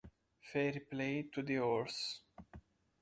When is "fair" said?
0.39-0.79